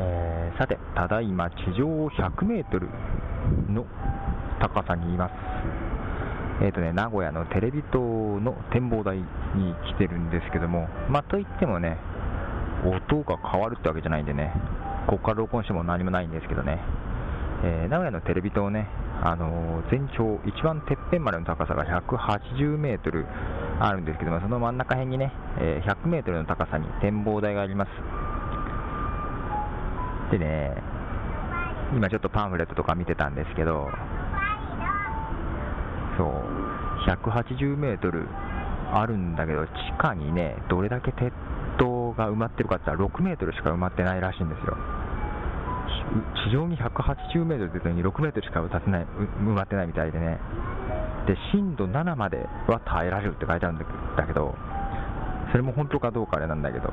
[0.00, 2.88] えー、さて、ただいま地上100メートル
[3.68, 3.84] の
[4.60, 5.32] 高さにいます。
[6.60, 11.98] えーとね、名古屋のテレビ塔の展望台に来てるんですけども、まあ、といってもね、
[12.84, 14.52] 音が変わるってわけじゃないんでね、
[15.06, 16.80] ここから録音しても何もないんですけどね、
[17.64, 18.88] えー、名古屋のテレビ塔ね、
[19.22, 23.26] あのー、全長、一番てっぺんまでの高さが180メートル
[23.80, 27.90] あるんですけども、その真ん中辺にね、えー、100メートルの高さに展望台があります。
[30.30, 30.74] でね、
[31.94, 33.88] 今ちょっとパンフレットとか見てたんですけど、
[36.16, 36.28] そう、
[37.08, 38.26] 180メートル
[38.92, 41.32] あるんだけど、地下にね、どれだけ鉄
[41.78, 44.76] 塔が埋まってるかって言ったら6メートルしか埋まってないらしいんですよ。
[46.46, 49.06] 地上に180メートル出たのに6メートルしか埋てない
[49.42, 50.38] 埋まってないみたいでね。
[51.26, 54.54] で、震度7までは耐えられるって書いてあるんだけど、
[55.50, 56.88] それも本当かどうかあれなんだけど、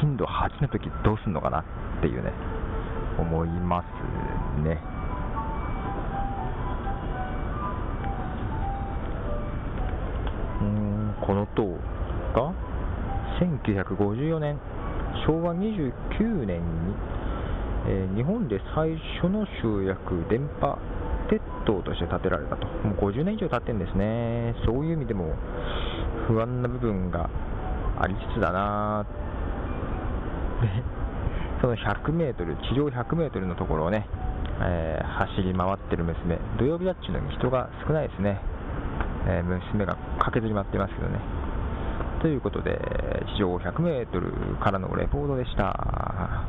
[0.00, 1.64] 震度8の時どうすんのかなっ
[2.00, 2.32] ていうね、
[3.20, 4.78] 思いますね。
[10.60, 11.62] うーん、この塔
[12.34, 12.52] が
[13.40, 14.58] 1954年、
[15.26, 16.94] 昭和29年に、
[17.88, 20.78] えー、日本で最初の集約電波
[21.30, 25.34] 鉄塔として建てられたと、もう50年以上経ってるんですね、そういう意味でも
[26.26, 27.30] 不安な部分が
[27.98, 29.06] ありつつだな、
[31.60, 34.06] その100メートル、地上100メートルのところをね、
[34.62, 38.40] えー、走り回ってる娘、土曜日だっちゅうのに人が少ないですね、
[39.26, 41.18] えー、娘が駆けずり回ってますけどね。
[42.22, 42.78] ということで、
[43.36, 46.46] 地上100メートルからのレポートでした。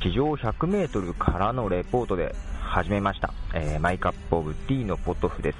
[0.00, 2.34] 地上100メートルからのレポートで
[2.68, 3.32] 始めました。
[3.54, 5.56] えー、マイカップオブティーのポトフです。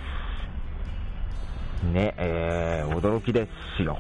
[1.87, 3.99] ね、えー、驚きですよ。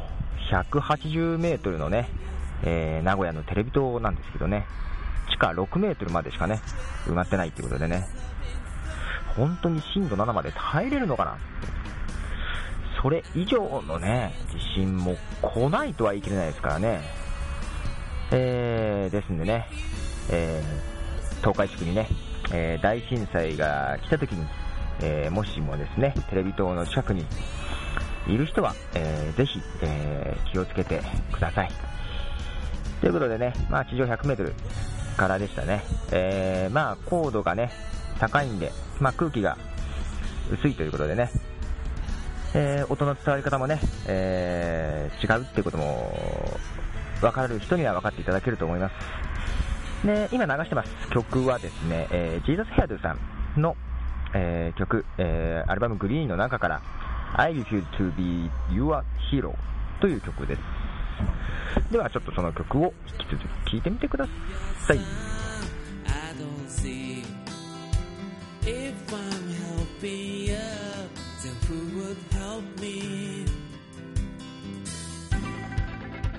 [0.53, 2.07] 180メートルのね、
[2.63, 4.67] えー、名古屋のテレビ塔なんですけどね、
[5.31, 6.61] 地下6メートルまでしかね、
[7.07, 8.07] 埋まってないっていうことでね、
[9.37, 11.39] 本当に震度7まで耐えれるのかな
[13.01, 17.01] それ以上のね、地震も来ないとは言い切れないですからね。
[18.33, 19.67] えー、ですんでね、
[20.31, 22.07] えー、東海地区にね、
[22.53, 24.47] え、大震災が来た時に、
[25.01, 27.25] え、もしもですね、テレビ塔の近くに
[28.27, 31.01] いる人は、えー、ぜひ、え、気をつけて
[31.33, 31.71] ください。
[33.01, 34.53] ということでね、まあ、地上100メートル
[35.17, 35.83] からでしたね。
[36.11, 37.71] え、まあ、高度がね、
[38.19, 39.57] 高いんで、まあ、空気が
[40.51, 41.31] 薄いということでね、
[42.55, 46.59] えー、音の伝わり方もね、えー、違うっていうことも、
[47.21, 49.28] 分かる人には分かっていただけると思います。
[50.05, 53.17] で、今流してます曲はですね、えー、ジーザスヘアドゥさ
[53.57, 53.77] んの、
[54.35, 56.83] えー、曲、えー、アルバムグリーンの中から、
[57.35, 59.55] I refuse to be your hero
[60.01, 60.61] という曲です。
[61.91, 64.27] ではちょっとその曲を引き続き聴いてみてくだ
[64.87, 65.01] さい。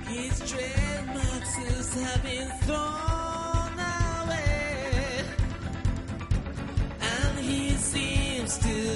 [0.10, 3.09] His trademarks have been thrown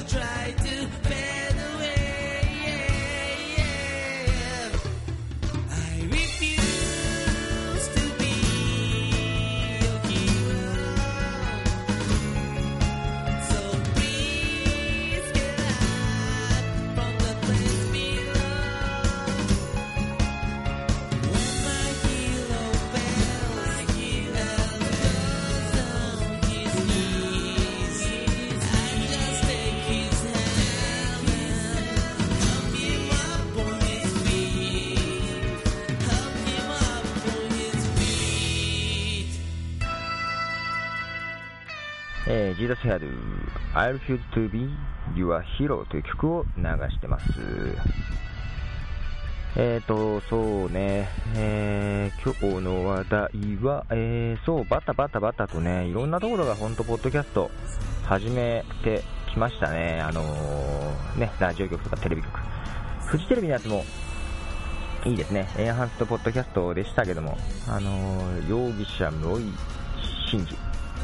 [0.07, 0.92] try to
[42.25, 43.01] Jesus had
[43.73, 44.69] I refuse to be
[45.15, 47.25] your hero という曲を流してます。
[49.55, 53.29] えっ、ー、と、そうね、えー、今日の話題
[53.61, 57.51] は、えー、そう、バタバタバタとね、いろんなところが本当、ポッドキャスト
[58.03, 60.01] 始めてきましたね。
[60.01, 62.39] あのー、ね、ラジオ局とかテレビ局。
[63.05, 63.85] フジテレビのやつも
[65.05, 65.47] いいですね。
[65.57, 67.37] エンハンストポッドキャストでしたけども、
[67.67, 69.53] あのー、容疑者室井
[70.31, 70.47] 真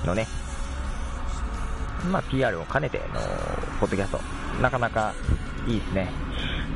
[0.01, 0.25] 二のね、
[2.06, 3.06] まあ、PR を兼ねての
[3.80, 4.19] ポッドキャスト、
[4.62, 5.13] なかなか
[5.68, 6.10] いいですね。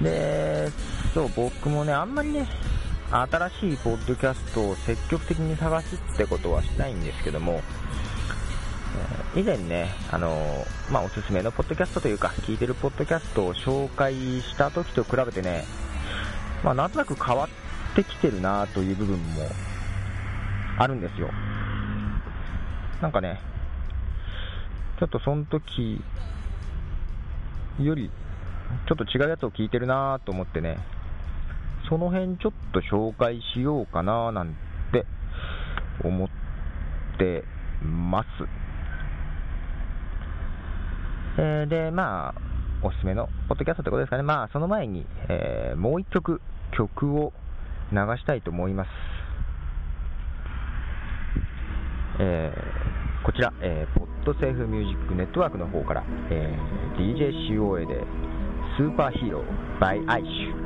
[0.02, 0.72] で、
[1.14, 2.48] そう、僕もね、あんまりね、
[3.10, 7.62] 新しいポッドキャストを積極的に探すってことはしないんですけども、
[9.36, 15.64] 以前ね、あのまあ、おすすめのポッドキャストというか、聞いてるポッドキャストを紹介した時と比べてね、
[16.64, 19.24] まあ、なんとなく変わってきてるなという部分も
[20.78, 21.30] あるんですよ。
[23.02, 23.40] なんかね、
[25.04, 26.02] ちょっとその時
[27.78, 28.10] より、
[28.88, 30.78] ちょっと違うやつを聞いてるなと思ってね、
[31.90, 34.56] その辺ちょっと紹介しようかななん
[34.94, 35.06] て
[36.06, 36.30] 思っ
[37.18, 37.44] て
[37.84, 38.28] ます。
[41.38, 42.42] えー、で、まあ、
[42.82, 44.24] おすすめのポッドキャストということですかね。
[44.24, 46.40] まあ、その前に、えー、もう一曲、
[46.72, 47.34] 曲を
[47.92, 48.90] 流したいと思います。
[52.20, 58.06] えー、こちら、えー、ポットセーフミュージックネットワークの方から、えー、DJCOA で
[58.78, 60.64] スーパーヒーロー by アイシュ。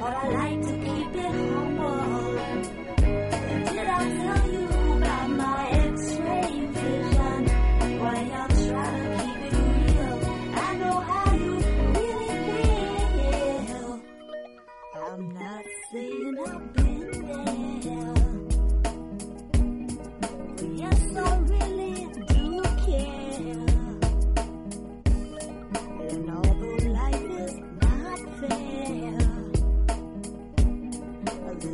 [0.00, 0.57] But I like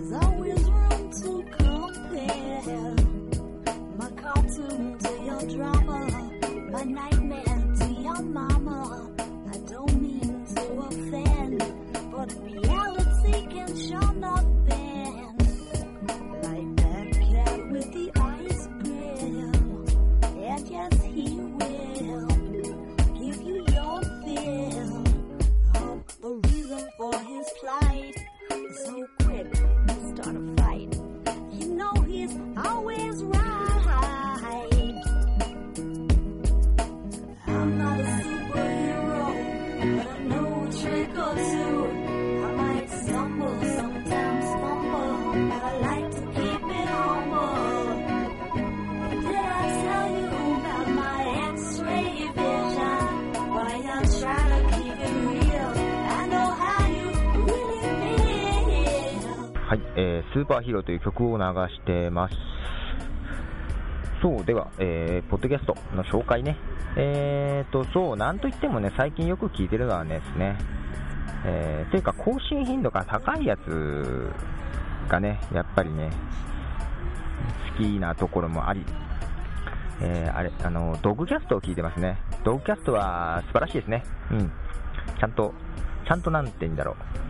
[0.02, 0.43] 走
[59.74, 61.42] はい、えー、スーパーヒーローという曲を流
[61.74, 62.36] してます。
[64.22, 66.56] そう、では、えー、ポッドキャストの紹介ね。
[66.96, 70.56] えーと、そう、なんといってもね、最近よく聞いてるのはですね、
[71.44, 74.30] えー、というか更新頻度が高いやつ
[75.08, 76.10] がね、やっぱりね、
[77.76, 78.86] 好きなところもあり、
[80.02, 82.16] えー、あれ、あの、ドッグキャストを聞いてますね。
[82.44, 84.04] ドッグキャストは素晴らしいですね。
[84.30, 84.52] うん。
[85.18, 85.52] ちゃんと、
[86.06, 87.23] ちゃんとなんて言うんだろう。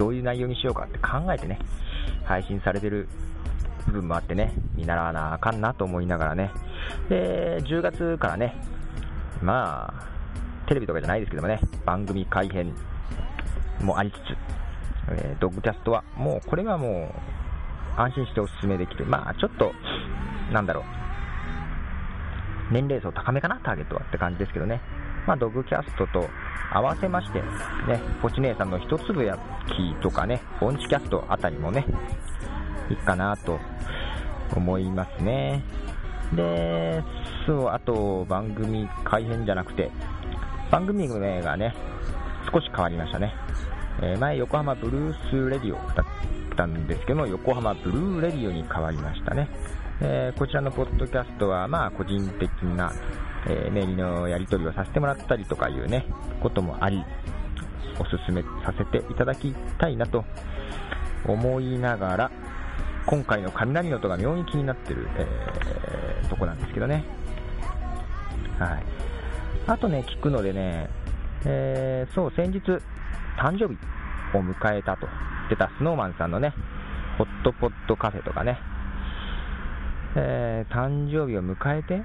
[0.00, 1.58] どういう内容にしようかって考えてね、
[2.24, 3.06] 配信されてる
[3.86, 6.50] 部分もあってね、見習わなあかんなと思いながらね。
[7.10, 8.56] で、10月からね、
[9.42, 12.74] まあ、テレビとかじゃないですけどもね、番組改編
[13.82, 14.18] もありつつ、
[15.10, 17.12] えードッグキャストはもう、これはも
[17.98, 19.04] う、安心してお勧めできる。
[19.04, 19.74] まあ、ちょっと、
[20.50, 24.80] なんだろう、年齢層高めかな、ターゲットはって感じですけどね。
[25.30, 26.28] まあ、ドグキャストと
[26.72, 31.86] 合わせまして、ね、ポチ姉さんの一粒焼きとかね、オンチキャストあたりもね、
[32.90, 33.60] いいかなと
[34.56, 35.62] 思いますね。
[36.32, 37.00] で、
[37.46, 39.92] そう、あと番組改編じゃなくて、
[40.68, 41.76] 番組名がね、
[42.52, 43.32] 少し変わりましたね。
[44.02, 49.48] えー前、横浜ブルースレディオだったんですけども、横浜ブルーレディオに変わりましたね。
[50.00, 52.90] えーこちらのポッドキャストは、まあ、個人的な、
[53.48, 56.06] えーメールのやり取りをさせてもらったりとかいうね、
[56.42, 57.04] こともあり、
[57.98, 60.24] おすすめさせていただきたいなと
[61.26, 62.30] 思いながら、
[63.06, 67.04] 今回の雷の音が妙に気になってる、えーとこなんですけどね。
[68.58, 68.82] はい。
[69.66, 70.88] あとね、聞くのでね、
[71.44, 72.58] えーそう、先日、
[73.38, 73.78] 誕生日
[74.36, 76.52] を迎えたと言ってたスノーマンさんのね、
[77.18, 78.58] ホットポットカフェとかね、
[80.14, 82.02] えー誕生日を迎えて、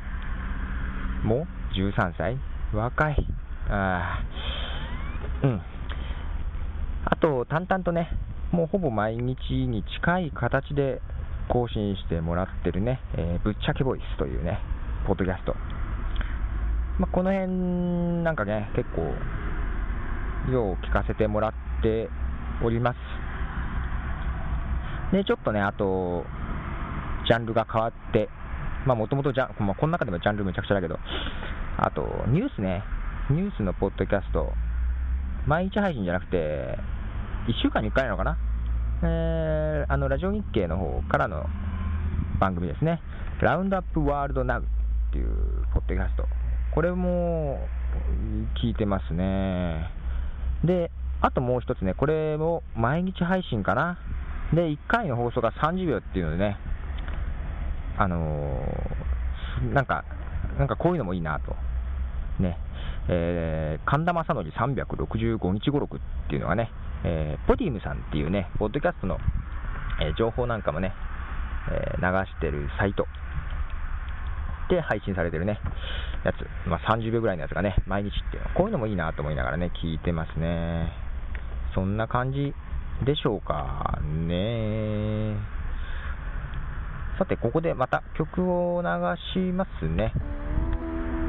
[1.26, 2.38] もう13歳？
[2.72, 3.28] 若い。
[3.68, 4.24] あ
[5.44, 5.62] うん。
[7.06, 8.10] あと、淡々とね、
[8.52, 11.02] もうほぼ毎日に近い形で
[11.50, 14.60] 更新してもらってるね、えーぶっちゃけボイスというね、
[15.08, 15.56] ポッドキャスト。
[17.00, 17.52] まあ、この辺
[18.24, 19.02] なんかね、結構、
[20.52, 22.08] よう聞かせてもらって
[22.64, 22.98] おります。
[25.12, 26.24] で、ちょっとね、あと、
[27.28, 28.30] ジャンルが変わって、
[28.86, 31.00] まあもともと、まあ、この中でもジャンルむちゃくちゃだけど、
[31.78, 32.84] あと、ニュースね、
[33.30, 34.54] ニュースのポッドキャスト、
[35.48, 36.78] 毎日配信じゃなくて、
[37.48, 38.38] 1週間に1回なのかな、
[39.04, 41.46] えー、あのラジオ日経の方からの
[42.40, 43.02] 番組ですね、
[43.42, 45.28] ラウンドアップワールドナウっていう
[45.74, 46.26] ポッドキャスト、
[46.74, 47.60] これも
[48.62, 49.90] 聞いてますね。
[50.64, 53.98] で、あともう一つね、これも毎日配信かな。
[54.54, 56.58] で、1回の放送が30秒っていうのでね、
[57.98, 60.04] あのー、なんか、
[60.58, 61.56] なんかこういうのもいいなと。
[62.40, 62.58] ね、
[63.08, 66.00] えー、神田正則365日語録っ
[66.30, 66.70] ていうのがね、
[67.04, 69.18] えー、ポディウムさんっていうね、ポッドキャストの、
[70.02, 70.94] えー、情報なんかもね、
[71.72, 73.08] えー、流してるサイト
[74.70, 75.60] で配信されてるね、
[76.24, 80.92] やつ、まあ、30秒ぐらいのやつがね、毎日っていうの、こういうのもいいなと思いながらね、聞いてますね。
[81.74, 82.54] そんな感じ
[83.06, 84.95] でしょうかね。
[87.18, 88.88] さて、ここでまた曲を流
[89.34, 90.12] しますね。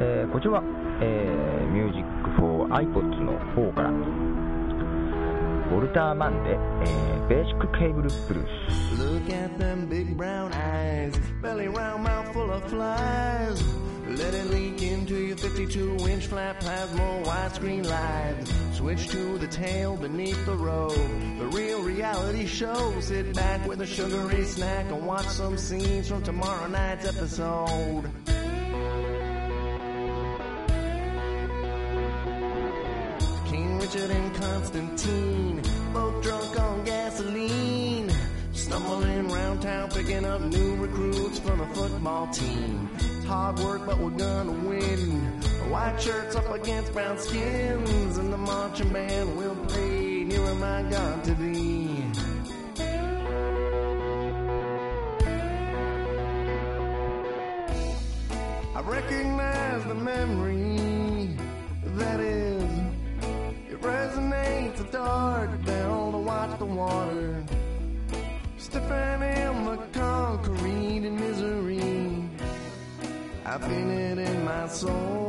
[0.00, 0.62] えー、こちらは、
[1.00, 2.04] えー、Music
[2.36, 9.00] for iPods の方から、ウォルター・マンで、えー、ベーシックケーブルブルース。
[9.00, 13.62] Look at them big brown eyes, belly round mouth full of flies.
[14.08, 18.48] Let it leak into your 52 inch flat plasma widescreen live.
[18.72, 20.92] Switch to the tail beneath the robe.
[21.38, 23.00] The real reality show.
[23.00, 28.10] Sit back with a sugary snack and watch some scenes from tomorrow night's episode.
[33.46, 35.62] King Richard and Constantine,
[35.94, 38.12] both drunk on gasoline.
[38.52, 42.90] Stumbling around town picking up new recruits from the football team.
[42.96, 45.22] It's hard work, but we're gonna win.
[45.70, 49.45] White shirts up against brown skins, and the marching band will
[50.56, 52.04] nearer my God to thee.
[58.74, 61.36] I recognize the memory
[61.84, 62.62] that is.
[63.70, 67.44] It resonates the dark down to watch the water.
[68.58, 72.28] Stepping in the concrete in misery.
[73.44, 75.25] I feel it in my soul,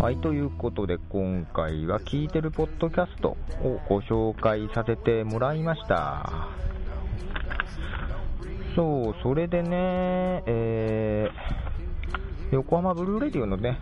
[0.00, 3.30] はい、ということで今回は聞いてるポッドキャスト
[3.64, 6.48] をご紹介させてもらいました。
[8.76, 13.80] そう、それでね、えー、横浜ブルーレディオのね、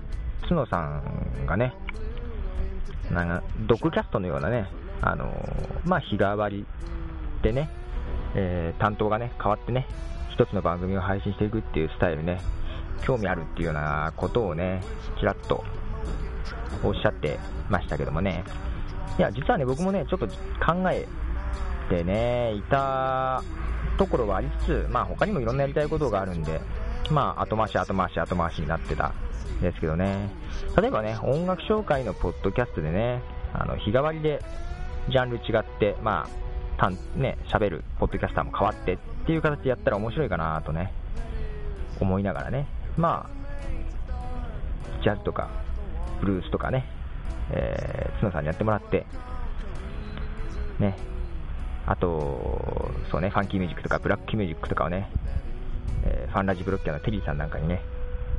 [0.49, 1.75] 角さんがね、
[3.13, 4.71] なんか、ドッグキャストのようなね、
[5.03, 6.65] あのー、まあ、日替わり
[7.43, 7.69] でね、
[8.35, 9.87] えー、担当がね、変わってね、
[10.33, 12.41] 一つの番組を配信していくっていうスタイルね、
[13.03, 14.81] 興味あるっていうようなことをね、
[15.21, 15.63] ちらっと
[16.87, 17.39] おっしゃって
[17.69, 18.45] ましたけどもね、
[19.19, 20.35] いや、実はね、僕もね、ちょっと考
[20.91, 21.07] え
[21.89, 23.43] てね、いた
[23.99, 26.61] ところはありつつ、まあ他にもいろんなやりたいことがあるんで、
[27.11, 29.13] まあ後回し後回し後回しになってた
[29.59, 30.29] んですけどね、
[30.81, 34.43] 例えばね、音楽紹介のポッドキャストでね、あの日替わりで
[35.09, 40.93] ジャンル違って、まあ、たんね、喋るポッドキャスターも変わってっていう形でやったら面白いかなとね、
[42.01, 42.67] 思いながらね、
[42.97, 45.49] まあ、ジャズとか、
[46.21, 46.85] ブルースとかね、
[47.51, 49.07] えー、角さんにやってもらって、
[50.79, 50.97] ね、
[51.87, 55.11] あと、そうね、ファンキーミュージックとかブラックミュージックとかをね、
[56.05, 57.81] えー、ファンラジブロッキャーのテリーさんなんかにね、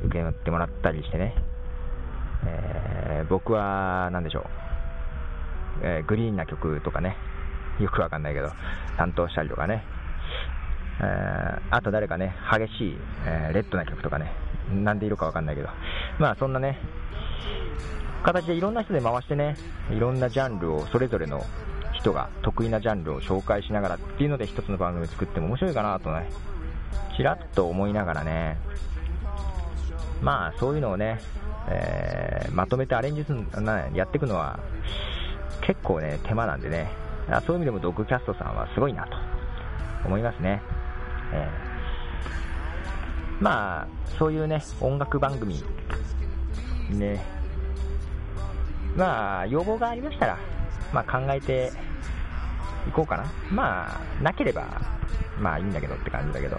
[0.04, 1.34] 受け持ってもらったりしてね、
[2.46, 4.44] えー、僕は、なんでしょう、
[5.82, 7.16] えー、グリーンな曲とかね、
[7.80, 8.50] よくわかんないけど、
[8.96, 9.82] 担当したりとかね、
[11.00, 14.32] えー、あと誰かね、激しい、え、レッドな曲とかね、
[14.72, 15.68] なんでいるかわかんないけど、
[16.18, 16.78] まあそんなね、
[18.22, 19.56] 形でいろんな人で回してね、
[19.90, 21.44] いろんなジャンルをそれぞれの
[21.94, 26.28] 人が得意なジャンルを紹介しながらっていうので一つの番組作っても面白いかなとね、
[27.16, 28.58] ちらっと思いながらね、
[30.22, 31.20] まあそういうのをね、
[31.68, 34.58] えー、まとめてアレンジするなやっていくのは
[35.60, 36.90] 結構ね、手間なんでね、
[37.46, 39.16] そういう意味でもドッグキャストさんはすごいなと
[40.06, 40.62] 思いますね。
[41.32, 41.77] えー、
[43.40, 43.86] まあ、
[44.18, 45.62] そういうね、音楽番組、
[46.90, 47.24] ね、
[48.96, 50.38] まあ、要望がありましたら、
[50.92, 51.70] まあ考えて
[52.88, 53.24] いこうかな。
[53.50, 54.66] まあ、なければ、
[55.38, 56.58] まあいいんだけどって感じだけど、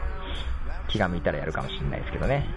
[0.87, 2.47] 気が向いたらやるかもしれないですけどね。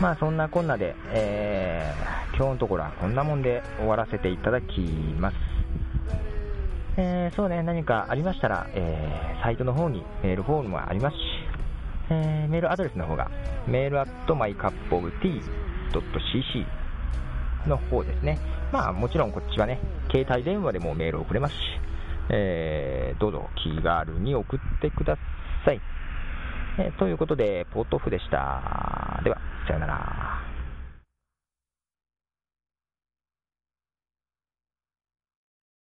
[0.00, 4.80] まあそんなこんなで、えー、今日のところはこんなもんで終わらせていただき
[5.18, 5.36] ます。
[6.96, 11.20] えー、そうね、何かありましたら、えー、サイトの方にメールフォームがありますし、
[12.10, 13.30] えー、メールアドレスの方が、
[13.66, 15.42] メールアット my cup of tea
[15.92, 16.66] .cc
[17.68, 18.38] の方ですね。
[18.72, 21.58] まあもちろんこっちはね、携帯電話でもメール送れますし、
[22.30, 25.16] えー、どうぞ気軽に送ってくだ
[25.64, 25.80] さい。
[26.78, 29.20] えー、ということで、ポートオフでした。
[29.24, 30.49] では、さよなら。